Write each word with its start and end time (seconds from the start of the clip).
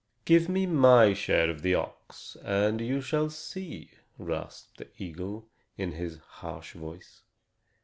"Give 0.25 0.49
me 0.49 0.65
my 0.65 1.13
share 1.13 1.47
of 1.51 1.61
the 1.61 1.75
ox, 1.75 2.35
and 2.43 2.81
you 2.81 3.01
shall 3.01 3.29
see," 3.29 3.91
rasped 4.17 4.77
the 4.79 4.87
eagle, 4.97 5.45
in 5.77 5.91
his 5.91 6.17
harsh 6.17 6.73
voice. 6.73 7.21